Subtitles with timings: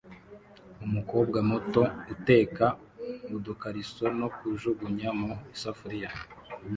[0.85, 1.81] Umukobwa muto
[2.13, 2.65] uteka
[3.35, 6.09] udukariso no kujugunya mu isafuriya